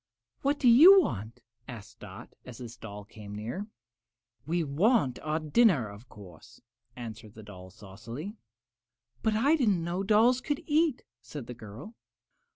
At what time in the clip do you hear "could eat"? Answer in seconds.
10.41-11.03